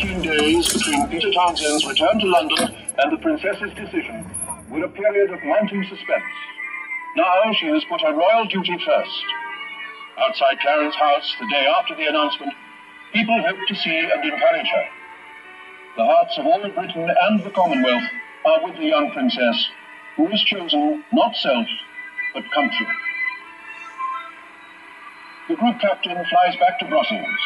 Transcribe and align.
19 0.00 0.22
days 0.22 0.72
between 0.72 1.06
Peter 1.08 1.30
Townsend's 1.30 1.86
return 1.86 2.18
to 2.18 2.26
London 2.26 2.74
and 2.96 3.12
the 3.12 3.18
Princess's 3.18 3.70
decision 3.74 4.24
were 4.70 4.82
a 4.82 4.88
period 4.88 5.30
of 5.30 5.38
mounting 5.44 5.84
suspense. 5.90 6.32
Now 7.16 7.52
she 7.52 7.66
has 7.66 7.84
put 7.84 8.00
her 8.00 8.14
royal 8.14 8.46
duty 8.46 8.78
first. 8.78 9.24
Outside 10.16 10.58
Clarence 10.60 10.94
House, 10.94 11.36
the 11.38 11.46
day 11.48 11.66
after 11.78 11.94
the 11.96 12.06
announcement, 12.08 12.54
people 13.12 13.42
hope 13.42 13.58
to 13.68 13.74
see 13.74 13.98
and 13.98 14.24
encourage 14.24 14.68
her. 14.68 14.86
The 15.98 16.06
hearts 16.06 16.38
of 16.38 16.46
all 16.46 16.62
Britain 16.62 17.06
and 17.28 17.44
the 17.44 17.50
Commonwealth 17.50 18.08
are 18.46 18.64
with 18.64 18.76
the 18.78 18.86
young 18.86 19.10
princess, 19.10 19.68
who 20.16 20.28
has 20.28 20.40
chosen 20.44 21.04
not 21.12 21.36
self, 21.36 21.66
but 22.32 22.50
country. 22.52 22.86
The 25.48 25.56
group 25.56 25.78
captain 25.78 26.16
flies 26.24 26.56
back 26.56 26.78
to 26.78 26.86
Brussels. 26.86 27.40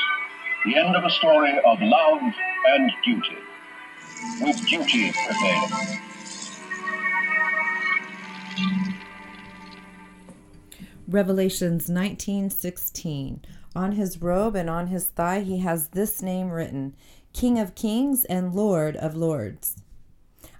The 0.64 0.76
end 0.76 0.96
of 0.96 1.04
a 1.04 1.10
story 1.10 1.52
of 1.58 1.78
love 1.82 2.22
and 2.68 2.90
duty, 3.04 3.36
with 4.40 4.66
duty 4.66 5.12
prevailing. 5.12 6.00
Revelations 11.06 11.90
19:16. 11.90 13.40
On 13.76 13.92
his 13.92 14.22
robe 14.22 14.56
and 14.56 14.70
on 14.70 14.86
his 14.86 15.08
thigh 15.08 15.40
he 15.40 15.58
has 15.58 15.88
this 15.88 16.22
name 16.22 16.48
written: 16.50 16.94
King 17.34 17.58
of 17.58 17.74
Kings 17.74 18.24
and 18.24 18.54
Lord 18.54 18.96
of 18.96 19.14
Lords. 19.14 19.76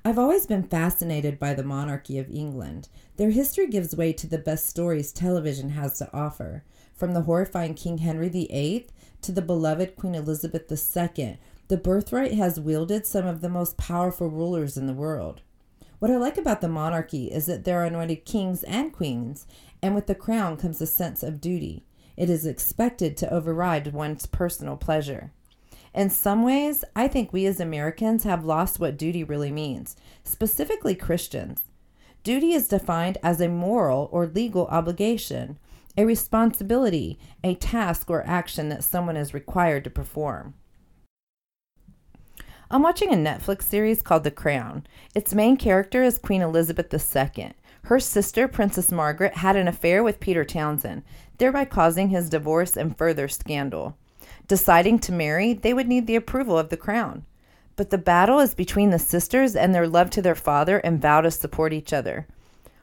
I've 0.06 0.18
always 0.18 0.46
been 0.46 0.64
fascinated 0.64 1.38
by 1.38 1.54
the 1.54 1.64
monarchy 1.64 2.18
of 2.18 2.30
England. 2.30 2.90
Their 3.16 3.30
history 3.30 3.66
gives 3.66 3.96
way 3.96 4.12
to 4.12 4.26
the 4.26 4.36
best 4.36 4.68
stories 4.68 5.10
television 5.12 5.70
has 5.70 5.96
to 5.96 6.12
offer, 6.12 6.62
from 6.94 7.14
the 7.14 7.22
horrifying 7.22 7.72
King 7.72 7.96
Henry 7.96 8.28
VIII 8.28 8.86
to 9.22 9.32
the 9.32 9.40
beloved 9.40 9.96
Queen 9.96 10.14
Elizabeth 10.14 10.70
II. 10.70 11.38
The 11.68 11.78
birthright 11.78 12.34
has 12.34 12.60
wielded 12.60 13.06
some 13.06 13.26
of 13.26 13.40
the 13.40 13.48
most 13.48 13.78
powerful 13.78 14.28
rulers 14.28 14.76
in 14.76 14.86
the 14.86 14.92
world. 14.92 15.40
What 16.00 16.10
I 16.10 16.18
like 16.18 16.36
about 16.36 16.60
the 16.60 16.68
monarchy 16.68 17.32
is 17.32 17.46
that 17.46 17.64
there 17.64 17.80
are 17.80 17.86
anointed 17.86 18.26
kings 18.26 18.62
and 18.64 18.92
queens, 18.92 19.46
and 19.80 19.94
with 19.94 20.06
the 20.06 20.14
crown 20.14 20.58
comes 20.58 20.82
a 20.82 20.86
sense 20.86 21.22
of 21.22 21.40
duty. 21.40 21.86
It 22.14 22.28
is 22.28 22.44
expected 22.44 23.16
to 23.16 23.32
override 23.32 23.94
one's 23.94 24.26
personal 24.26 24.76
pleasure. 24.76 25.32
In 25.94 26.10
some 26.10 26.42
ways, 26.42 26.84
I 26.96 27.06
think 27.06 27.32
we 27.32 27.46
as 27.46 27.60
Americans 27.60 28.24
have 28.24 28.44
lost 28.44 28.80
what 28.80 28.96
duty 28.96 29.22
really 29.22 29.52
means, 29.52 29.94
specifically 30.24 30.96
Christians. 30.96 31.62
Duty 32.24 32.52
is 32.52 32.66
defined 32.66 33.18
as 33.22 33.40
a 33.40 33.48
moral 33.48 34.08
or 34.10 34.26
legal 34.26 34.66
obligation, 34.66 35.56
a 35.96 36.04
responsibility, 36.04 37.16
a 37.44 37.54
task 37.54 38.10
or 38.10 38.26
action 38.26 38.70
that 38.70 38.82
someone 38.82 39.16
is 39.16 39.32
required 39.32 39.84
to 39.84 39.90
perform. 39.90 40.54
I'm 42.72 42.82
watching 42.82 43.12
a 43.12 43.16
Netflix 43.16 43.62
series 43.62 44.02
called 44.02 44.24
The 44.24 44.32
Crown. 44.32 44.84
Its 45.14 45.32
main 45.32 45.56
character 45.56 46.02
is 46.02 46.18
Queen 46.18 46.42
Elizabeth 46.42 46.92
II. 46.92 47.52
Her 47.84 48.00
sister, 48.00 48.48
Princess 48.48 48.90
Margaret, 48.90 49.34
had 49.34 49.54
an 49.54 49.68
affair 49.68 50.02
with 50.02 50.18
Peter 50.18 50.44
Townsend, 50.44 51.04
thereby 51.38 51.66
causing 51.66 52.08
his 52.08 52.28
divorce 52.28 52.76
and 52.76 52.98
further 52.98 53.28
scandal. 53.28 53.96
Deciding 54.46 54.98
to 55.00 55.12
marry, 55.12 55.52
they 55.52 55.72
would 55.72 55.88
need 55.88 56.06
the 56.06 56.16
approval 56.16 56.58
of 56.58 56.68
the 56.68 56.76
crown. 56.76 57.24
But 57.76 57.90
the 57.90 57.98
battle 57.98 58.38
is 58.38 58.54
between 58.54 58.90
the 58.90 58.98
sisters 58.98 59.56
and 59.56 59.74
their 59.74 59.88
love 59.88 60.10
to 60.10 60.22
their 60.22 60.34
father 60.34 60.78
and 60.78 61.00
vow 61.00 61.22
to 61.22 61.30
support 61.30 61.72
each 61.72 61.92
other. 61.92 62.26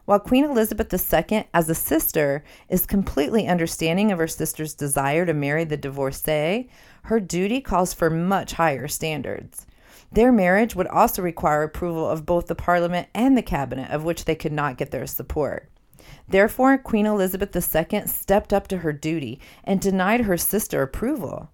While 0.05 0.19
Queen 0.19 0.43
Elizabeth 0.43 0.91
II, 0.91 1.45
as 1.53 1.69
a 1.69 1.75
sister, 1.75 2.43
is 2.67 2.85
completely 2.85 3.47
understanding 3.47 4.11
of 4.11 4.17
her 4.17 4.27
sister's 4.27 4.73
desire 4.73 5.25
to 5.25 5.33
marry 5.33 5.63
the 5.63 5.77
divorcee, 5.77 6.69
her 7.03 7.19
duty 7.19 7.61
calls 7.61 7.93
for 7.93 8.09
much 8.09 8.53
higher 8.53 8.87
standards. 8.87 9.65
Their 10.11 10.31
marriage 10.31 10.75
would 10.75 10.87
also 10.87 11.21
require 11.21 11.63
approval 11.63 12.09
of 12.09 12.25
both 12.25 12.47
the 12.47 12.55
Parliament 12.55 13.07
and 13.13 13.37
the 13.37 13.41
Cabinet, 13.41 13.89
of 13.91 14.03
which 14.03 14.25
they 14.25 14.35
could 14.35 14.51
not 14.51 14.77
get 14.77 14.91
their 14.91 15.07
support. 15.07 15.70
Therefore, 16.27 16.77
Queen 16.77 17.05
Elizabeth 17.05 17.55
II 17.55 18.07
stepped 18.07 18.53
up 18.53 18.67
to 18.67 18.77
her 18.77 18.93
duty 18.93 19.39
and 19.63 19.79
denied 19.79 20.21
her 20.21 20.37
sister 20.37 20.81
approval. 20.81 21.49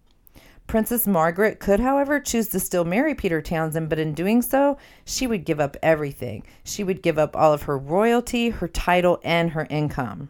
Princess 0.68 1.08
Margaret 1.08 1.60
could, 1.60 1.80
however, 1.80 2.20
choose 2.20 2.50
to 2.50 2.60
still 2.60 2.84
marry 2.84 3.16
Peter 3.16 3.42
Townsend, 3.42 3.88
but 3.88 4.00
in 4.00 4.14
doing 4.14 4.42
so, 4.42 4.78
she 5.06 5.26
would 5.26 5.46
give 5.46 5.62
up 5.62 5.78
everything. 5.82 6.44
She 6.66 6.84
would 6.84 7.02
give 7.02 7.18
up 7.18 7.38
all 7.38 7.54
of 7.54 7.64
her 7.64 7.78
royalty, 7.78 8.50
her 8.50 8.68
title, 8.68 9.22
and 9.24 9.52
her 9.52 9.66
income. 9.70 10.30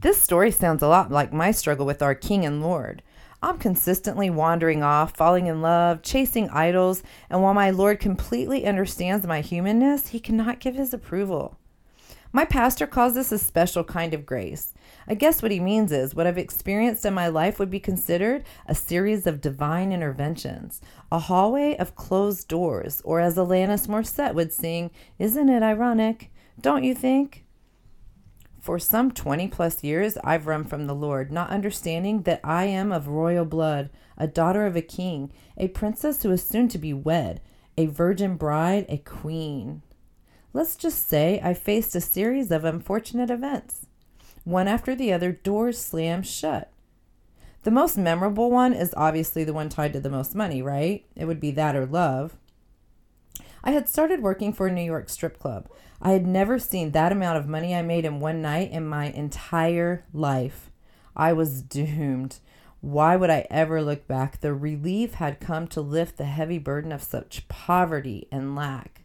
This 0.00 0.22
story 0.22 0.52
sounds 0.52 0.84
a 0.84 0.88
lot 0.88 1.10
like 1.10 1.32
my 1.32 1.50
struggle 1.50 1.84
with 1.84 2.00
our 2.00 2.14
King 2.14 2.46
and 2.46 2.62
Lord. 2.62 3.02
I'm 3.42 3.58
consistently 3.58 4.30
wandering 4.30 4.84
off, 4.84 5.16
falling 5.16 5.48
in 5.48 5.60
love, 5.60 6.02
chasing 6.02 6.48
idols, 6.50 7.02
and 7.28 7.42
while 7.42 7.54
my 7.54 7.70
Lord 7.70 7.98
completely 7.98 8.66
understands 8.66 9.26
my 9.26 9.40
humanness, 9.40 10.08
he 10.08 10.20
cannot 10.20 10.60
give 10.60 10.76
his 10.76 10.94
approval. 10.94 11.57
My 12.30 12.44
pastor 12.44 12.86
calls 12.86 13.14
this 13.14 13.32
a 13.32 13.38
special 13.38 13.84
kind 13.84 14.12
of 14.12 14.26
grace. 14.26 14.74
I 15.06 15.14
guess 15.14 15.40
what 15.40 15.50
he 15.50 15.60
means 15.60 15.90
is 15.92 16.14
what 16.14 16.26
I've 16.26 16.36
experienced 16.36 17.06
in 17.06 17.14
my 17.14 17.28
life 17.28 17.58
would 17.58 17.70
be 17.70 17.80
considered 17.80 18.44
a 18.66 18.74
series 18.74 19.26
of 19.26 19.40
divine 19.40 19.92
interventions, 19.92 20.82
a 21.10 21.20
hallway 21.20 21.74
of 21.76 21.96
closed 21.96 22.46
doors, 22.46 23.00
or 23.02 23.20
as 23.20 23.36
Alanis 23.36 23.88
Morissette 23.88 24.34
would 24.34 24.52
sing, 24.52 24.90
Isn't 25.18 25.48
it 25.48 25.62
ironic? 25.62 26.30
Don't 26.60 26.84
you 26.84 26.94
think? 26.94 27.46
For 28.60 28.78
some 28.78 29.10
20 29.10 29.48
plus 29.48 29.82
years, 29.82 30.18
I've 30.22 30.46
run 30.46 30.64
from 30.64 30.86
the 30.86 30.94
Lord, 30.94 31.32
not 31.32 31.48
understanding 31.48 32.22
that 32.22 32.40
I 32.44 32.64
am 32.64 32.92
of 32.92 33.08
royal 33.08 33.46
blood, 33.46 33.88
a 34.18 34.26
daughter 34.26 34.66
of 34.66 34.76
a 34.76 34.82
king, 34.82 35.32
a 35.56 35.68
princess 35.68 36.22
who 36.22 36.30
is 36.32 36.42
soon 36.42 36.68
to 36.68 36.78
be 36.78 36.92
wed, 36.92 37.40
a 37.78 37.86
virgin 37.86 38.36
bride, 38.36 38.84
a 38.90 38.98
queen. 38.98 39.80
Let's 40.52 40.76
just 40.76 41.08
say 41.08 41.40
I 41.42 41.52
faced 41.52 41.94
a 41.94 42.00
series 42.00 42.50
of 42.50 42.64
unfortunate 42.64 43.30
events. 43.30 43.86
One 44.44 44.66
after 44.66 44.94
the 44.94 45.12
other, 45.12 45.30
doors 45.30 45.78
slammed 45.78 46.26
shut. 46.26 46.70
The 47.64 47.70
most 47.70 47.98
memorable 47.98 48.50
one 48.50 48.72
is 48.72 48.94
obviously 48.96 49.44
the 49.44 49.52
one 49.52 49.68
tied 49.68 49.92
to 49.92 50.00
the 50.00 50.08
most 50.08 50.34
money, 50.34 50.62
right? 50.62 51.04
It 51.14 51.26
would 51.26 51.38
be 51.38 51.50
that 51.50 51.76
or 51.76 51.84
love. 51.84 52.36
I 53.62 53.72
had 53.72 53.88
started 53.88 54.22
working 54.22 54.54
for 54.54 54.68
a 54.68 54.72
New 54.72 54.82
York 54.82 55.10
strip 55.10 55.38
club. 55.38 55.68
I 56.00 56.12
had 56.12 56.26
never 56.26 56.58
seen 56.58 56.92
that 56.92 57.12
amount 57.12 57.36
of 57.36 57.46
money 57.46 57.74
I 57.74 57.82
made 57.82 58.06
in 58.06 58.20
one 58.20 58.40
night 58.40 58.70
in 58.70 58.86
my 58.86 59.06
entire 59.06 60.06
life. 60.14 60.70
I 61.14 61.34
was 61.34 61.60
doomed. 61.60 62.38
Why 62.80 63.16
would 63.16 63.28
I 63.28 63.46
ever 63.50 63.82
look 63.82 64.06
back? 64.06 64.40
The 64.40 64.54
relief 64.54 65.14
had 65.14 65.40
come 65.40 65.66
to 65.68 65.82
lift 65.82 66.16
the 66.16 66.24
heavy 66.24 66.58
burden 66.58 66.92
of 66.92 67.02
such 67.02 67.48
poverty 67.48 68.28
and 68.30 68.56
lack. 68.56 69.02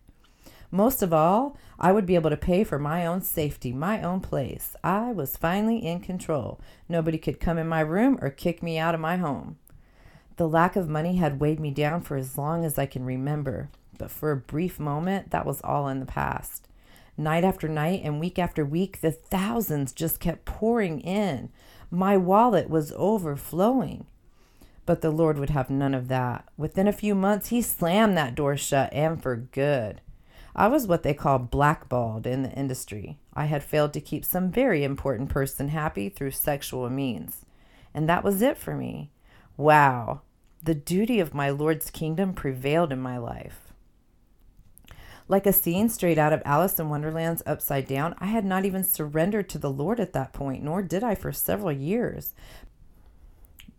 Most 0.74 1.04
of 1.04 1.14
all, 1.14 1.56
I 1.80 1.92
would 1.92 2.08
be 2.08 2.16
able 2.16 2.32
to 2.32 2.36
pay 2.36 2.64
for 2.64 2.80
my 2.80 3.06
own 3.06 3.22
safety, 3.22 3.72
my 3.72 4.02
own 4.02 4.22
place. 4.22 4.76
I 4.84 5.12
was 5.12 5.38
finally 5.38 5.78
in 5.78 6.00
control. 6.00 6.60
Nobody 6.90 7.20
could 7.20 7.40
come 7.40 7.60
in 7.60 7.68
my 7.68 7.82
room 7.82 8.18
or 8.24 8.32
kick 8.32 8.64
me 8.64 8.80
out 8.80 8.96
of 8.96 9.00
my 9.00 9.18
home. 9.18 9.58
The 10.38 10.50
lack 10.50 10.76
of 10.76 10.90
money 10.90 11.18
had 11.18 11.40
weighed 11.40 11.60
me 11.60 11.70
down 11.70 12.02
for 12.02 12.18
as 12.18 12.40
long 12.40 12.66
as 12.66 12.80
I 12.80 12.88
can 12.88 13.06
remember, 13.06 13.70
but 14.00 14.10
for 14.10 14.32
a 14.32 14.36
brief 14.36 14.80
moment, 14.80 15.30
that 15.30 15.46
was 15.46 15.62
all 15.62 15.88
in 15.90 16.00
the 16.00 16.08
past. 16.08 16.68
Night 17.16 17.44
after 17.44 17.68
night 17.68 18.02
and 18.04 18.20
week 18.20 18.40
after 18.40 18.66
week, 18.66 19.02
the 19.02 19.12
thousands 19.12 19.94
just 19.94 20.20
kept 20.20 20.44
pouring 20.44 21.02
in. 21.02 21.50
My 21.92 22.18
wallet 22.18 22.68
was 22.68 22.94
overflowing. 22.96 24.08
But 24.88 25.02
the 25.02 25.12
Lord 25.12 25.38
would 25.38 25.52
have 25.52 25.70
none 25.70 25.94
of 25.94 26.08
that. 26.08 26.50
Within 26.58 26.88
a 26.88 26.92
few 26.92 27.14
months, 27.14 27.50
He 27.50 27.62
slammed 27.62 28.18
that 28.18 28.34
door 28.34 28.58
shut 28.58 28.92
and 28.92 29.22
for 29.22 29.36
good. 29.36 30.02
I 30.56 30.68
was 30.68 30.86
what 30.86 31.04
they 31.04 31.14
call 31.14 31.40
blackballed 31.40 32.28
in 32.28 32.44
the 32.44 32.52
industry. 32.52 33.18
I 33.34 33.46
had 33.46 33.64
failed 33.64 33.94
to 33.94 34.02
keep 34.02 34.24
some 34.24 34.52
very 34.52 34.84
important 34.84 35.30
person 35.30 35.70
happy 35.70 36.10
through 36.10 36.32
sexual 36.32 36.90
means. 36.90 37.46
And 37.94 38.08
that 38.08 38.24
was 38.24 38.42
it 38.42 38.58
for 38.58 38.76
me. 38.76 39.12
Wow, 39.58 40.22
the 40.62 40.76
duty 40.76 41.20
of 41.20 41.34
my 41.34 41.50
Lord's 41.50 41.90
kingdom 41.90 42.34
prevailed 42.34 42.92
in 42.92 43.00
my 43.00 43.18
life. 43.18 43.74
Like 45.28 45.46
a 45.46 45.54
scene 45.54 45.90
straight 45.90 46.18
out 46.18 46.34
of 46.34 46.42
Alice 46.46 46.80
in 46.80 46.90
Wonderland's 46.90 47.44
Upside 47.46 47.88
Down, 47.88 48.14
I 48.20 48.26
had 48.26 48.46
not 48.46 48.66
even 48.66 48.84
surrendered 48.84 49.50
to 49.50 49.58
the 49.58 49.72
Lord 49.72 50.00
at 50.00 50.14
that 50.14 50.34
point, 50.34 50.64
nor 50.64 50.82
did 50.82 51.04
I 51.04 51.16
for 51.16 51.32
several 51.32 51.72
years. 51.72 52.34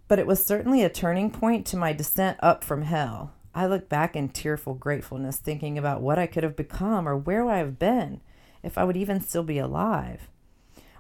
But 0.09 0.19
it 0.19 0.27
was 0.27 0.45
certainly 0.45 0.83
a 0.83 0.89
turning 0.89 1.31
point 1.31 1.67
to 1.67 1.77
my 1.77 1.93
descent 1.93 2.39
up 2.43 2.65
from 2.65 2.83
hell. 2.83 3.33
I 3.55 3.67
look 3.67 3.89
back 3.89 4.17
in 4.17 4.31
tearful 4.31 4.75
gratefulness, 4.75 5.37
thinking 5.39 5.79
about 5.79 6.03
what 6.03 6.19
I 6.19 6.27
could 6.27 6.43
have 6.43 6.57
become 6.57 7.09
or 7.09 7.17
where 7.17 7.49
I 7.49 7.59
have 7.59 7.79
been, 7.79 8.21
if 8.63 8.77
I 8.77 8.85
would 8.85 8.97
even 8.97 9.21
still 9.21 9.45
be 9.45 9.59
alive. 9.59 10.29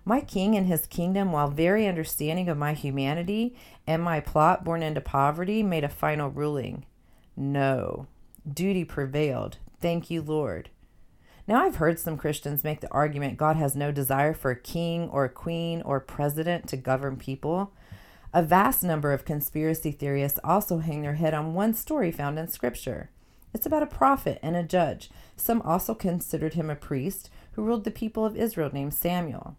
My 0.05 0.21
king 0.21 0.55
and 0.55 0.67
his 0.67 0.87
kingdom, 0.87 1.33
while 1.33 1.49
very 1.49 1.87
understanding 1.87 2.49
of 2.49 2.59
my 2.59 2.75
humanity 2.75 3.57
and 3.87 4.03
my 4.03 4.21
plot 4.21 4.63
born 4.63 4.83
into 4.83 5.01
poverty, 5.01 5.63
made 5.63 5.83
a 5.83 5.89
final 5.89 6.29
ruling. 6.29 6.85
No, 7.37 8.07
duty 8.51 8.85
prevailed. 8.85 9.57
Thank 9.81 10.11
you, 10.11 10.23
Lord. 10.23 10.71
Now, 11.47 11.63
I've 11.63 11.77
heard 11.77 11.99
some 11.99 12.17
Christians 12.17 12.65
make 12.65 12.81
the 12.81 12.91
argument 12.91 13.37
God 13.37 13.57
has 13.57 13.75
no 13.75 13.93
desire 13.93 14.33
for 14.33 14.51
a 14.51 14.61
king 14.61 15.09
or 15.11 15.25
a 15.25 15.31
queen 15.31 15.83
or 15.83 16.01
president 16.01 16.69
to 16.69 16.77
govern 16.77 17.17
people. 17.17 17.73
A 18.37 18.43
vast 18.43 18.83
number 18.83 19.13
of 19.13 19.25
conspiracy 19.25 19.93
theorists 19.93 20.41
also 20.43 20.79
hang 20.79 21.03
their 21.03 21.15
head 21.15 21.35
on 21.35 21.55
one 21.55 21.73
story 21.73 22.11
found 22.11 22.37
in 22.37 22.49
Scripture. 22.49 23.11
It's 23.55 23.65
about 23.65 23.85
a 23.85 23.87
prophet 23.87 24.41
and 24.43 24.57
a 24.57 24.65
judge. 24.65 25.09
Some 25.37 25.63
also 25.63 25.95
considered 25.95 26.55
him 26.55 26.69
a 26.69 26.75
priest 26.75 27.31
who 27.53 27.63
ruled 27.63 27.85
the 27.85 27.93
people 27.93 28.27
of 28.27 28.37
Israel 28.37 28.71
named 28.73 28.93
Samuel. 28.93 29.57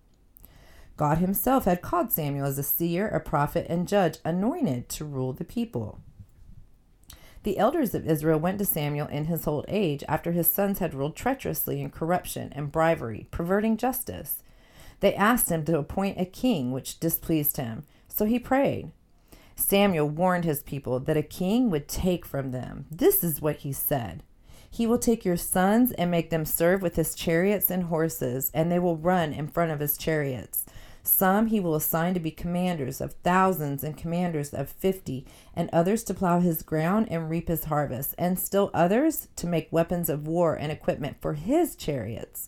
God 0.98 1.20
himself 1.20 1.64
had 1.64 1.82
called 1.82 2.12
Samuel 2.12 2.48
as 2.48 2.60
a 2.60 2.64
seer, 2.64 3.08
a 3.08 3.22
prophet, 3.22 3.66
and 3.70 3.88
judge 3.88 4.18
anointed 4.26 4.90
to 4.90 5.06
rule 5.06 5.32
the 5.32 5.46
people. 5.46 6.02
The 7.44 7.58
elders 7.58 7.96
of 7.96 8.06
Israel 8.06 8.40
went 8.40 8.60
to 8.60 8.66
Samuel 8.66 9.08
in 9.08 9.26
his 9.26 9.48
old 9.48 9.64
age 9.70 10.04
after 10.10 10.34
his 10.34 10.52
sons 10.52 10.80
had 10.80 10.94
ruled 10.94 11.16
treacherously 11.16 11.80
in 11.80 11.92
corruption 11.92 12.52
and 12.52 12.74
bribery, 12.74 13.30
perverting 13.32 13.78
justice. 13.78 14.44
They 15.00 15.16
asked 15.16 15.50
him 15.50 15.64
to 15.66 15.78
appoint 15.78 16.20
a 16.20 16.26
king, 16.26 16.74
which 16.74 17.00
displeased 17.00 17.56
him. 17.56 17.86
So 18.16 18.24
he 18.24 18.40
prayed. 18.40 18.94
Samuel 19.58 20.08
warned 20.08 20.46
his 20.46 20.64
people 20.64 21.02
that 21.02 21.18
a 21.18 21.22
king 21.22 21.70
would 21.70 21.90
take 21.90 22.26
from 22.26 22.52
them. 22.52 22.86
This 22.90 23.26
is 23.26 23.42
what 23.42 23.58
he 23.58 23.74
said 23.74 24.24
He 24.72 24.88
will 24.88 25.00
take 25.00 25.26
your 25.26 25.36
sons 25.36 25.92
and 25.92 26.10
make 26.10 26.30
them 26.30 26.46
serve 26.46 26.82
with 26.82 26.96
his 26.96 27.14
chariots 27.14 27.70
and 27.70 27.84
horses, 27.84 28.52
and 28.54 28.72
they 28.72 28.80
will 28.80 28.96
run 28.96 29.34
in 29.34 29.50
front 29.50 29.74
of 29.74 29.82
his 29.82 29.98
chariots. 29.98 30.64
Some 31.04 31.48
he 31.48 31.60
will 31.60 31.76
assign 31.76 32.14
to 32.14 32.22
be 32.22 32.32
commanders 32.32 33.02
of 33.02 33.16
thousands 33.16 33.84
and 33.84 33.98
commanders 33.98 34.54
of 34.54 34.70
fifty, 34.70 35.26
and 35.54 35.70
others 35.74 36.02
to 36.06 36.14
plow 36.14 36.40
his 36.40 36.62
ground 36.62 37.08
and 37.12 37.30
reap 37.30 37.50
his 37.50 37.66
harvest, 37.66 38.16
and 38.18 38.40
still 38.40 38.72
others 38.74 39.28
to 39.36 39.46
make 39.46 39.68
weapons 39.74 40.08
of 40.08 40.26
war 40.26 40.56
and 40.56 40.72
equipment 40.72 41.18
for 41.20 41.34
his 41.34 41.76
chariots. 41.76 42.48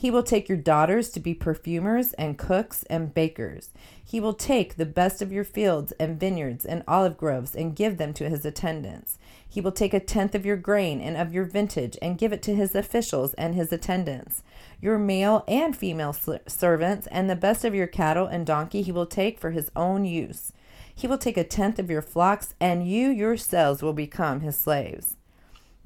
He 0.00 0.12
will 0.12 0.22
take 0.22 0.48
your 0.48 0.56
daughters 0.56 1.10
to 1.10 1.18
be 1.18 1.34
perfumers 1.34 2.12
and 2.12 2.38
cooks 2.38 2.84
and 2.84 3.12
bakers. 3.12 3.70
He 4.04 4.20
will 4.20 4.32
take 4.32 4.76
the 4.76 4.86
best 4.86 5.20
of 5.20 5.32
your 5.32 5.42
fields 5.42 5.90
and 5.98 6.20
vineyards 6.20 6.64
and 6.64 6.84
olive 6.86 7.16
groves 7.16 7.56
and 7.56 7.74
give 7.74 7.98
them 7.98 8.14
to 8.14 8.28
his 8.28 8.44
attendants. 8.44 9.18
He 9.48 9.60
will 9.60 9.72
take 9.72 9.92
a 9.92 9.98
tenth 9.98 10.36
of 10.36 10.46
your 10.46 10.56
grain 10.56 11.00
and 11.00 11.16
of 11.16 11.34
your 11.34 11.46
vintage 11.46 11.98
and 12.00 12.16
give 12.16 12.32
it 12.32 12.42
to 12.42 12.54
his 12.54 12.76
officials 12.76 13.34
and 13.34 13.56
his 13.56 13.72
attendants. 13.72 14.44
Your 14.80 15.00
male 15.00 15.42
and 15.48 15.76
female 15.76 16.14
servants 16.46 17.08
and 17.08 17.28
the 17.28 17.34
best 17.34 17.64
of 17.64 17.74
your 17.74 17.88
cattle 17.88 18.28
and 18.28 18.46
donkey 18.46 18.82
he 18.82 18.92
will 18.92 19.04
take 19.04 19.40
for 19.40 19.50
his 19.50 19.68
own 19.74 20.04
use. 20.04 20.52
He 20.94 21.08
will 21.08 21.18
take 21.18 21.36
a 21.36 21.42
tenth 21.42 21.80
of 21.80 21.90
your 21.90 22.02
flocks, 22.02 22.54
and 22.60 22.88
you 22.88 23.08
yourselves 23.08 23.82
will 23.82 23.92
become 23.92 24.42
his 24.42 24.56
slaves. 24.56 25.17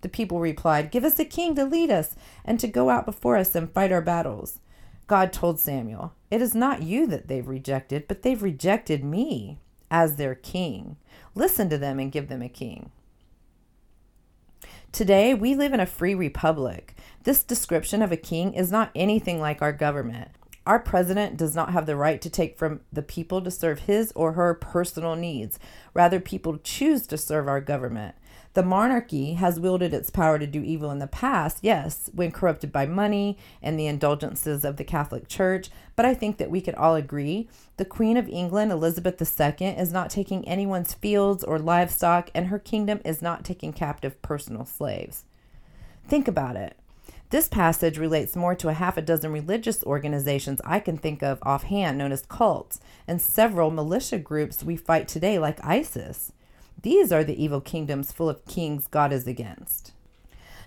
The 0.02 0.08
people 0.08 0.40
replied, 0.40 0.90
Give 0.90 1.04
us 1.04 1.18
a 1.18 1.24
king 1.24 1.54
to 1.54 1.64
lead 1.64 1.90
us 1.90 2.14
and 2.44 2.60
to 2.60 2.68
go 2.68 2.90
out 2.90 3.06
before 3.06 3.36
us 3.36 3.54
and 3.54 3.72
fight 3.72 3.90
our 3.90 4.02
battles. 4.02 4.60
God 5.06 5.32
told 5.32 5.58
Samuel, 5.58 6.12
It 6.30 6.42
is 6.42 6.54
not 6.54 6.82
you 6.82 7.06
that 7.06 7.28
they've 7.28 7.46
rejected, 7.46 8.06
but 8.06 8.22
they've 8.22 8.42
rejected 8.42 9.04
me 9.04 9.58
as 9.90 10.16
their 10.16 10.34
king. 10.34 10.96
Listen 11.34 11.68
to 11.70 11.78
them 11.78 11.98
and 11.98 12.12
give 12.12 12.28
them 12.28 12.42
a 12.42 12.48
king. 12.48 12.90
Today, 14.90 15.32
we 15.32 15.54
live 15.54 15.72
in 15.72 15.80
a 15.80 15.86
free 15.86 16.14
republic. 16.14 16.94
This 17.22 17.42
description 17.42 18.02
of 18.02 18.12
a 18.12 18.16
king 18.16 18.52
is 18.52 18.70
not 18.70 18.90
anything 18.94 19.40
like 19.40 19.62
our 19.62 19.72
government. 19.72 20.30
Our 20.66 20.78
president 20.78 21.36
does 21.36 21.56
not 21.56 21.72
have 21.72 21.86
the 21.86 21.96
right 21.96 22.20
to 22.20 22.30
take 22.30 22.56
from 22.56 22.80
the 22.92 23.02
people 23.02 23.40
to 23.42 23.50
serve 23.50 23.80
his 23.80 24.12
or 24.14 24.32
her 24.32 24.54
personal 24.54 25.16
needs. 25.16 25.58
Rather, 25.92 26.20
people 26.20 26.58
choose 26.58 27.06
to 27.08 27.18
serve 27.18 27.48
our 27.48 27.60
government. 27.60 28.14
The 28.54 28.62
monarchy 28.62 29.34
has 29.34 29.58
wielded 29.58 29.94
its 29.94 30.10
power 30.10 30.38
to 30.38 30.46
do 30.46 30.62
evil 30.62 30.90
in 30.90 30.98
the 30.98 31.06
past, 31.06 31.58
yes, 31.62 32.10
when 32.12 32.30
corrupted 32.30 32.70
by 32.70 32.84
money 32.84 33.38
and 33.62 33.78
the 33.78 33.86
indulgences 33.86 34.62
of 34.62 34.76
the 34.76 34.84
Catholic 34.84 35.26
Church, 35.26 35.70
but 35.96 36.04
I 36.04 36.12
think 36.12 36.36
that 36.36 36.50
we 36.50 36.60
could 36.60 36.74
all 36.74 36.94
agree 36.94 37.48
the 37.78 37.86
Queen 37.86 38.18
of 38.18 38.28
England, 38.28 38.70
Elizabeth 38.70 39.20
II, 39.20 39.68
is 39.68 39.92
not 39.92 40.10
taking 40.10 40.46
anyone's 40.46 40.92
fields 40.92 41.42
or 41.42 41.58
livestock, 41.58 42.30
and 42.34 42.48
her 42.48 42.58
kingdom 42.58 43.00
is 43.06 43.22
not 43.22 43.42
taking 43.42 43.72
captive 43.72 44.20
personal 44.20 44.66
slaves. 44.66 45.24
Think 46.06 46.28
about 46.28 46.56
it. 46.56 46.76
This 47.32 47.48
passage 47.48 47.96
relates 47.96 48.36
more 48.36 48.54
to 48.56 48.68
a 48.68 48.74
half 48.74 48.98
a 48.98 49.00
dozen 49.00 49.32
religious 49.32 49.82
organizations 49.84 50.60
I 50.66 50.80
can 50.80 50.98
think 50.98 51.22
of 51.22 51.38
offhand 51.40 51.96
known 51.96 52.12
as 52.12 52.26
cults, 52.26 52.78
and 53.08 53.22
several 53.22 53.70
militia 53.70 54.18
groups 54.18 54.62
we 54.62 54.76
fight 54.76 55.08
today, 55.08 55.38
like 55.38 55.64
ISIS. 55.64 56.32
These 56.82 57.10
are 57.10 57.24
the 57.24 57.42
evil 57.42 57.62
kingdoms 57.62 58.12
full 58.12 58.28
of 58.28 58.44
kings 58.44 58.86
God 58.86 59.14
is 59.14 59.26
against. 59.26 59.92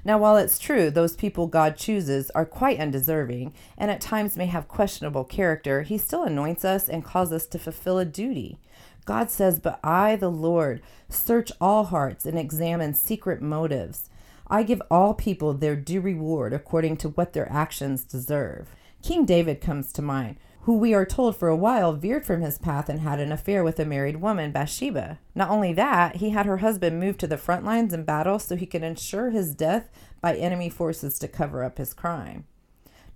Now, 0.04 0.18
while 0.18 0.38
it's 0.38 0.58
true 0.58 0.90
those 0.90 1.16
people 1.16 1.46
God 1.46 1.78
chooses 1.78 2.32
are 2.32 2.48
quite 2.48 2.80
undeserving 2.80 3.54
and 3.78 3.92
at 3.92 4.02
times 4.02 4.36
may 4.36 4.48
have 4.48 4.68
questionable 4.68 5.24
character, 5.24 5.84
He 5.84 6.00
still 6.00 6.24
anoints 6.24 6.66
us 6.66 6.90
and 6.90 7.06
calls 7.06 7.32
us 7.32 7.46
to 7.46 7.60
fulfill 7.60 8.00
a 8.00 8.06
duty. 8.06 8.58
God 9.06 9.30
says, 9.30 9.60
But 9.60 9.80
I, 9.84 10.16
the 10.16 10.32
Lord, 10.32 10.82
search 11.10 11.52
all 11.62 11.84
hearts 11.84 12.26
and 12.26 12.40
examine 12.40 12.96
secret 12.96 13.40
motives. 13.40 14.10
I 14.48 14.64
give 14.64 14.82
all 14.92 15.14
people 15.14 15.54
their 15.54 15.76
due 15.76 16.02
reward 16.02 16.54
according 16.54 16.98
to 16.98 17.10
what 17.10 17.34
their 17.34 17.52
actions 17.52 18.04
deserve. 18.04 18.76
King 19.02 19.26
David 19.26 19.62
comes 19.62 19.92
to 19.94 20.02
mind 20.02 20.38
who 20.66 20.76
we 20.78 20.96
are 20.96 21.06
told 21.06 21.38
for 21.38 21.48
a 21.48 21.56
while 21.56 21.94
veered 21.94 22.26
from 22.26 22.42
his 22.42 22.58
path 22.58 22.90
and 22.90 23.02
had 23.02 23.20
an 23.20 23.32
affair 23.32 23.64
with 23.64 23.80
a 23.80 23.86
married 23.86 24.16
woman, 24.16 24.52
Bathsheba. 24.52 25.20
Not 25.36 25.52
only 25.52 25.74
that, 25.74 26.16
he 26.16 26.32
had 26.32 26.48
her 26.48 26.58
husband 26.58 27.00
moved 27.00 27.20
to 27.20 27.28
the 27.28 27.38
front 27.38 27.64
lines 27.64 27.94
in 27.94 28.04
battle 28.04 28.40
so 28.40 28.56
he 28.56 28.66
could 28.66 28.82
ensure 28.82 29.30
his 29.30 29.54
death 29.54 29.92
by 30.22 30.36
enemy 30.36 30.70
forces 30.70 31.20
to 31.20 31.28
cover 31.28 31.64
up 31.64 31.78
his 31.78 31.94
crime. 31.94 32.46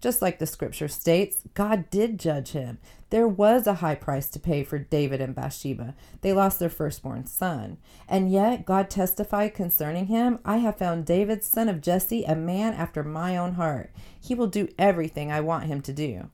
Just 0.02 0.22
like 0.22 0.40
the 0.40 0.46
scripture 0.46 0.88
states, 0.88 1.44
God 1.54 1.90
did 1.90 2.20
judge 2.20 2.52
him. 2.52 2.78
There 3.10 3.28
was 3.28 3.68
a 3.68 3.76
high 3.76 3.96
price 3.96 4.30
to 4.30 4.40
pay 4.40 4.64
for 4.64 4.80
David 4.80 5.20
and 5.20 5.36
Bathsheba. 5.36 5.96
They 6.22 6.32
lost 6.32 6.60
their 6.60 6.70
firstborn 6.70 7.26
son. 7.26 7.78
And 8.08 8.32
yet 8.32 8.66
God 8.66 8.90
testified 8.90 9.54
concerning 9.54 10.06
him 10.06 10.40
I 10.46 10.58
have 10.58 10.78
found 10.78 11.06
David, 11.06 11.44
son 11.44 11.68
of 11.68 11.82
Jesse, 11.82 12.24
a 12.24 12.36
man 12.36 12.74
after 12.74 13.04
my 13.04 13.36
own 13.36 13.56
heart. 13.56 13.92
He 14.20 14.36
will 14.36 14.48
do 14.48 14.70
everything 14.78 15.32
I 15.32 15.42
want 15.42 15.66
him 15.66 15.82
to 15.82 15.94
do. 15.94 16.30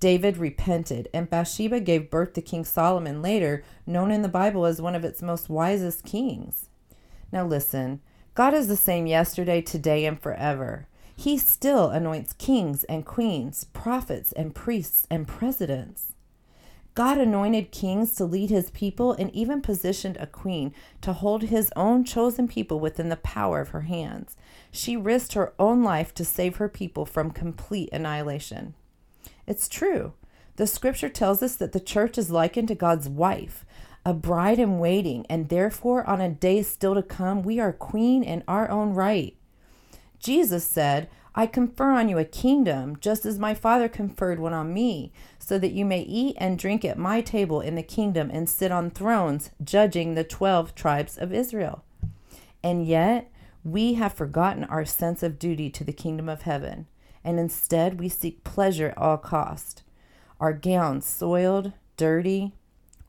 David 0.00 0.36
repented, 0.36 1.08
and 1.14 1.30
Bathsheba 1.30 1.80
gave 1.80 2.10
birth 2.10 2.34
to 2.34 2.42
King 2.42 2.64
Solomon 2.64 3.22
later, 3.22 3.62
known 3.86 4.10
in 4.10 4.22
the 4.22 4.28
Bible 4.28 4.66
as 4.66 4.82
one 4.82 4.94
of 4.94 5.04
its 5.04 5.22
most 5.22 5.48
wisest 5.48 6.04
kings. 6.04 6.68
Now 7.32 7.46
listen, 7.46 8.00
God 8.34 8.52
is 8.52 8.68
the 8.68 8.76
same 8.76 9.06
yesterday, 9.06 9.62
today, 9.62 10.04
and 10.04 10.20
forever. 10.20 10.86
He 11.16 11.38
still 11.38 11.90
anoints 11.90 12.34
kings 12.34 12.84
and 12.84 13.04
queens, 13.04 13.64
prophets 13.72 14.32
and 14.32 14.54
priests 14.54 15.06
and 15.10 15.26
presidents. 15.26 16.12
God 16.94 17.18
anointed 17.18 17.72
kings 17.72 18.14
to 18.14 18.24
lead 18.24 18.48
his 18.48 18.70
people 18.70 19.12
and 19.12 19.30
even 19.34 19.60
positioned 19.60 20.16
a 20.16 20.26
queen 20.26 20.72
to 21.02 21.12
hold 21.12 21.42
his 21.42 21.70
own 21.76 22.04
chosen 22.04 22.48
people 22.48 22.80
within 22.80 23.10
the 23.10 23.16
power 23.16 23.60
of 23.60 23.68
her 23.70 23.82
hands. 23.82 24.34
She 24.70 24.96
risked 24.96 25.34
her 25.34 25.52
own 25.58 25.82
life 25.82 26.14
to 26.14 26.24
save 26.24 26.56
her 26.56 26.70
people 26.70 27.04
from 27.04 27.32
complete 27.32 27.90
annihilation. 27.92 28.74
It's 29.46 29.68
true. 29.68 30.14
The 30.56 30.66
scripture 30.66 31.10
tells 31.10 31.42
us 31.42 31.54
that 31.56 31.72
the 31.72 31.80
church 31.80 32.16
is 32.16 32.30
likened 32.30 32.68
to 32.68 32.74
God's 32.74 33.10
wife, 33.10 33.66
a 34.06 34.14
bride 34.14 34.58
in 34.58 34.78
waiting, 34.78 35.26
and 35.28 35.50
therefore 35.50 36.08
on 36.08 36.22
a 36.22 36.30
day 36.30 36.62
still 36.62 36.94
to 36.94 37.02
come, 37.02 37.42
we 37.42 37.60
are 37.60 37.74
queen 37.74 38.22
in 38.22 38.42
our 38.48 38.70
own 38.70 38.94
right. 38.94 39.35
Jesus 40.26 40.64
said, 40.64 41.08
I 41.34 41.46
confer 41.46 41.92
on 41.92 42.08
you 42.08 42.18
a 42.18 42.24
kingdom, 42.24 42.96
just 43.00 43.24
as 43.24 43.38
my 43.38 43.54
Father 43.54 43.88
conferred 43.88 44.40
one 44.40 44.52
on 44.52 44.74
me, 44.74 45.12
so 45.38 45.58
that 45.58 45.72
you 45.72 45.84
may 45.84 46.00
eat 46.00 46.34
and 46.38 46.58
drink 46.58 46.84
at 46.84 46.98
my 46.98 47.20
table 47.20 47.60
in 47.60 47.76
the 47.76 47.82
kingdom 47.82 48.30
and 48.32 48.48
sit 48.48 48.72
on 48.72 48.90
thrones, 48.90 49.50
judging 49.62 50.14
the 50.14 50.24
twelve 50.24 50.74
tribes 50.74 51.16
of 51.16 51.32
Israel. 51.32 51.84
And 52.62 52.86
yet, 52.86 53.30
we 53.62 53.94
have 53.94 54.14
forgotten 54.14 54.64
our 54.64 54.84
sense 54.84 55.22
of 55.22 55.38
duty 55.38 55.70
to 55.70 55.84
the 55.84 55.92
kingdom 55.92 56.28
of 56.28 56.42
heaven 56.42 56.86
and 57.26 57.40
instead 57.40 57.98
we 57.98 58.08
seek 58.08 58.44
pleasure 58.44 58.90
at 58.90 58.98
all 58.98 59.18
cost. 59.18 59.82
Our 60.38 60.52
gowns 60.52 61.04
soiled, 61.04 61.72
dirty. 61.96 62.52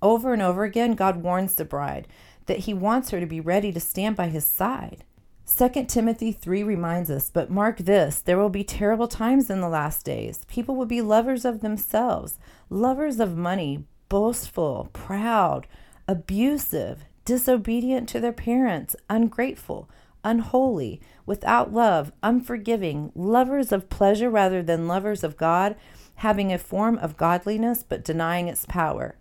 Over 0.01 0.33
and 0.33 0.41
over 0.41 0.63
again, 0.63 0.95
God 0.95 1.17
warns 1.17 1.53
the 1.53 1.65
bride 1.65 2.07
that 2.47 2.59
he 2.59 2.73
wants 2.73 3.11
her 3.11 3.19
to 3.19 3.27
be 3.27 3.39
ready 3.39 3.71
to 3.71 3.79
stand 3.79 4.15
by 4.15 4.29
his 4.29 4.45
side. 4.45 5.03
2 5.47 5.85
Timothy 5.85 6.33
3 6.33 6.61
reminds 6.61 7.09
us, 7.09 7.29
but 7.29 7.49
mark 7.49 7.77
this 7.77 8.19
there 8.19 8.37
will 8.37 8.49
be 8.49 8.65
terrible 8.65 9.07
times 9.07 9.49
in 9.49 9.61
the 9.61 9.69
last 9.69 10.05
days. 10.05 10.43
People 10.49 10.75
will 10.75 10.85
be 10.85 11.01
lovers 11.01 11.45
of 11.45 11.61
themselves, 11.61 12.37
lovers 12.69 13.19
of 13.21 13.37
money, 13.37 13.85
boastful, 14.09 14.89
proud, 14.91 15.65
abusive, 16.05 17.05
disobedient 17.23 18.09
to 18.09 18.19
their 18.19 18.33
parents, 18.33 18.95
ungrateful, 19.09 19.89
unholy, 20.23 20.99
without 21.25 21.73
love, 21.73 22.11
unforgiving, 22.21 23.11
lovers 23.15 23.71
of 23.71 23.89
pleasure 23.89 24.29
rather 24.29 24.61
than 24.61 24.87
lovers 24.87 25.23
of 25.23 25.37
God, 25.37 25.77
having 26.15 26.51
a 26.51 26.57
form 26.57 26.97
of 26.97 27.15
godliness 27.15 27.83
but 27.87 28.03
denying 28.03 28.49
its 28.49 28.65
power. 28.65 29.15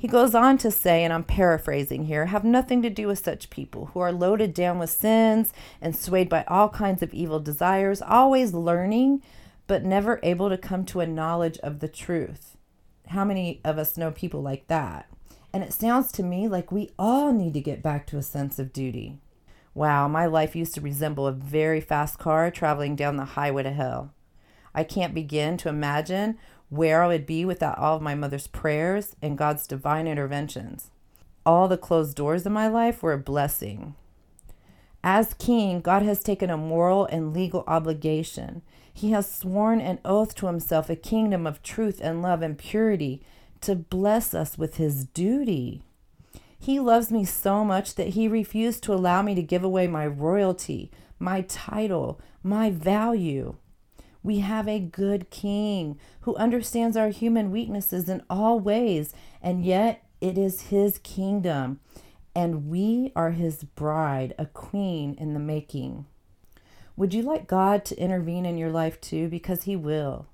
He 0.00 0.08
goes 0.08 0.34
on 0.34 0.56
to 0.58 0.70
say, 0.70 1.04
and 1.04 1.12
I'm 1.12 1.24
paraphrasing 1.24 2.06
here, 2.06 2.24
have 2.24 2.42
nothing 2.42 2.80
to 2.80 2.88
do 2.88 3.08
with 3.08 3.18
such 3.18 3.50
people 3.50 3.90
who 3.92 4.00
are 4.00 4.10
loaded 4.10 4.54
down 4.54 4.78
with 4.78 4.88
sins 4.88 5.52
and 5.78 5.94
swayed 5.94 6.30
by 6.30 6.42
all 6.48 6.70
kinds 6.70 7.02
of 7.02 7.12
evil 7.12 7.38
desires, 7.38 8.00
always 8.00 8.54
learning, 8.54 9.22
but 9.66 9.84
never 9.84 10.18
able 10.22 10.48
to 10.48 10.56
come 10.56 10.86
to 10.86 11.00
a 11.00 11.06
knowledge 11.06 11.58
of 11.58 11.80
the 11.80 11.86
truth. 11.86 12.56
How 13.08 13.26
many 13.26 13.60
of 13.62 13.76
us 13.76 13.98
know 13.98 14.10
people 14.10 14.40
like 14.40 14.68
that? 14.68 15.06
And 15.52 15.62
it 15.62 15.74
sounds 15.74 16.10
to 16.12 16.22
me 16.22 16.48
like 16.48 16.72
we 16.72 16.92
all 16.98 17.30
need 17.30 17.52
to 17.52 17.60
get 17.60 17.82
back 17.82 18.06
to 18.06 18.16
a 18.16 18.22
sense 18.22 18.58
of 18.58 18.72
duty. 18.72 19.18
Wow, 19.74 20.08
my 20.08 20.24
life 20.24 20.56
used 20.56 20.72
to 20.76 20.80
resemble 20.80 21.26
a 21.26 21.32
very 21.32 21.82
fast 21.82 22.18
car 22.18 22.50
traveling 22.50 22.96
down 22.96 23.18
the 23.18 23.26
highway 23.26 23.64
to 23.64 23.70
hell. 23.70 24.14
I 24.74 24.82
can't 24.82 25.12
begin 25.12 25.58
to 25.58 25.68
imagine 25.68 26.38
where 26.70 27.02
I 27.02 27.08
would 27.08 27.26
be 27.26 27.44
without 27.44 27.78
all 27.78 27.96
of 27.96 28.02
my 28.02 28.14
mother's 28.14 28.46
prayers 28.46 29.14
and 29.20 29.36
God's 29.36 29.66
divine 29.66 30.06
interventions. 30.06 30.90
All 31.44 31.68
the 31.68 31.76
closed 31.76 32.16
doors 32.16 32.46
in 32.46 32.52
my 32.52 32.68
life 32.68 33.02
were 33.02 33.12
a 33.12 33.18
blessing. 33.18 33.94
As 35.02 35.34
king, 35.34 35.80
God 35.80 36.02
has 36.02 36.22
taken 36.22 36.50
a 36.50 36.56
moral 36.56 37.06
and 37.06 37.34
legal 37.34 37.64
obligation. 37.66 38.62
He 38.92 39.10
has 39.12 39.32
sworn 39.32 39.80
an 39.80 39.98
oath 40.04 40.34
to 40.36 40.46
himself 40.46 40.90
a 40.90 40.96
kingdom 40.96 41.46
of 41.46 41.62
truth 41.62 42.00
and 42.02 42.22
love 42.22 42.42
and 42.42 42.56
purity 42.56 43.22
to 43.62 43.74
bless 43.74 44.34
us 44.34 44.58
with 44.58 44.76
his 44.76 45.04
duty. 45.06 45.82
He 46.58 46.78
loves 46.78 47.10
me 47.10 47.24
so 47.24 47.64
much 47.64 47.94
that 47.94 48.08
he 48.08 48.28
refused 48.28 48.82
to 48.84 48.92
allow 48.92 49.22
me 49.22 49.34
to 49.34 49.42
give 49.42 49.64
away 49.64 49.86
my 49.86 50.06
royalty, 50.06 50.90
my 51.18 51.40
title, 51.42 52.20
my 52.42 52.70
value. 52.70 53.56
We 54.22 54.40
have 54.40 54.68
a 54.68 54.80
good 54.80 55.30
king 55.30 55.98
who 56.22 56.36
understands 56.36 56.96
our 56.96 57.08
human 57.08 57.50
weaknesses 57.50 58.08
in 58.08 58.22
all 58.28 58.60
ways, 58.60 59.14
and 59.42 59.64
yet 59.64 60.04
it 60.20 60.36
is 60.36 60.62
his 60.62 60.98
kingdom, 60.98 61.80
and 62.34 62.68
we 62.68 63.12
are 63.16 63.30
his 63.30 63.64
bride, 63.64 64.34
a 64.38 64.46
queen 64.46 65.14
in 65.14 65.32
the 65.32 65.40
making. 65.40 66.06
Would 66.96 67.14
you 67.14 67.22
like 67.22 67.46
God 67.46 67.84
to 67.86 67.98
intervene 67.98 68.44
in 68.44 68.58
your 68.58 68.70
life 68.70 69.00
too? 69.00 69.28
Because 69.28 69.62
he 69.62 69.74
will. 69.74 70.26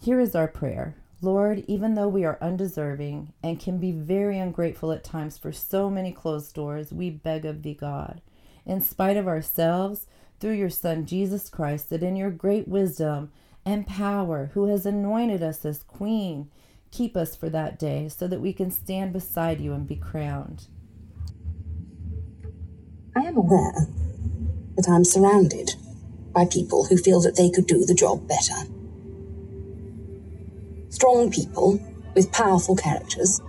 Here 0.00 0.18
is 0.18 0.34
our 0.34 0.48
prayer. 0.48 0.96
Lord, 1.22 1.64
even 1.68 1.94
though 1.94 2.08
we 2.08 2.24
are 2.24 2.36
undeserving 2.42 3.32
and 3.42 3.60
can 3.60 3.78
be 3.78 3.92
very 3.92 4.38
ungrateful 4.38 4.92
at 4.92 5.04
times 5.04 5.38
for 5.38 5.52
so 5.52 5.88
many 5.88 6.12
closed 6.12 6.54
doors, 6.54 6.92
we 6.92 7.10
beg 7.10 7.46
of 7.46 7.62
thee, 7.62 7.74
God, 7.74 8.20
in 8.66 8.80
spite 8.80 9.16
of 9.16 9.28
ourselves, 9.28 10.06
through 10.40 10.54
your 10.54 10.70
Son 10.70 11.06
Jesus 11.06 11.48
Christ, 11.48 11.90
that 11.90 12.02
in 12.02 12.16
your 12.16 12.30
great 12.30 12.68
wisdom 12.68 13.30
and 13.64 13.86
power, 13.86 14.50
who 14.54 14.66
has 14.66 14.84
anointed 14.84 15.42
us 15.42 15.64
as 15.64 15.82
Queen, 15.82 16.50
keep 16.90 17.16
us 17.16 17.34
for 17.34 17.48
that 17.48 17.78
day 17.78 18.08
so 18.08 18.28
that 18.28 18.40
we 18.40 18.52
can 18.52 18.70
stand 18.70 19.12
beside 19.12 19.60
you 19.60 19.72
and 19.72 19.86
be 19.86 19.96
crowned. 19.96 20.68
I 23.16 23.20
am 23.20 23.36
aware 23.36 23.88
that 24.76 24.88
I'm 24.88 25.04
surrounded 25.04 25.74
by 26.32 26.46
people 26.46 26.84
who 26.84 26.96
feel 26.96 27.20
that 27.20 27.36
they 27.36 27.48
could 27.48 27.66
do 27.66 27.84
the 27.84 27.94
job 27.94 28.26
better. 28.28 28.68
Strong 30.90 31.30
people 31.30 31.80
with 32.14 32.32
powerful 32.32 32.76
characters. 32.76 33.40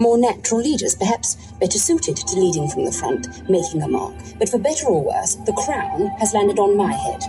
More 0.00 0.18
natural 0.18 0.60
leaders, 0.60 0.94
perhaps 0.96 1.36
better 1.60 1.78
suited 1.78 2.16
to 2.16 2.38
leading 2.38 2.68
from 2.68 2.84
the 2.84 2.92
front, 2.92 3.28
making 3.48 3.82
a 3.82 3.88
mark. 3.88 4.14
But 4.38 4.48
for 4.48 4.58
better 4.58 4.86
or 4.86 5.04
worse, 5.04 5.36
the 5.36 5.52
crown 5.52 6.08
has 6.18 6.34
landed 6.34 6.58
on 6.58 6.76
my 6.76 6.92
head. 6.92 7.22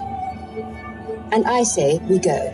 And 1.31 1.45
I 1.45 1.63
say 1.63 1.99
we 2.09 2.17
go. 2.19 2.53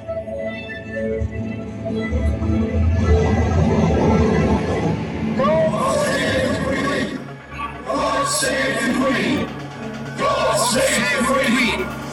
God 7.86 8.27
save 8.27 8.82
the! 8.84 9.48
God 10.18 10.58
save 10.58 11.18
the 11.18 11.24
Queen! 11.25 11.82
Until 11.82 12.11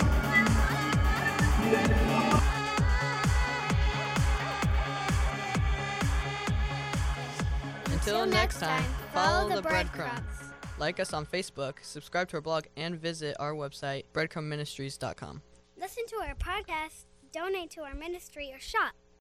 next 8.29 8.61
time, 8.61 8.85
follow 9.13 9.55
the 9.55 9.63
breadcrumbs. 9.63 10.53
Like 10.79 11.01
us 11.01 11.13
on 11.13 11.27
Facebook, 11.27 11.75
subscribe 11.83 12.29
to 12.29 12.37
our 12.37 12.41
blog, 12.41 12.65
and 12.77 12.97
visit 12.97 13.37
our 13.41 13.53
website, 13.53 14.05
breadcrumbministries.com. 14.13 15.43
Listen 15.81 16.07
to 16.07 16.17
our 16.17 16.35
podcast, 16.35 17.07
donate 17.33 17.71
to 17.71 17.83
our 17.83 17.95
ministry, 17.95 18.53
or 18.53 18.61
shop. 18.61 18.93